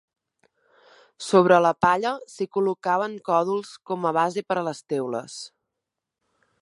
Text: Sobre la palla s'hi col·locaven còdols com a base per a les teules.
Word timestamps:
Sobre 1.25 1.59
la 1.65 1.73
palla 1.85 2.13
s'hi 2.35 2.47
col·locaven 2.57 3.13
còdols 3.29 3.75
com 3.91 4.09
a 4.11 4.15
base 4.21 4.45
per 4.49 4.59
a 4.59 4.65
les 4.71 4.83
teules. 4.95 5.37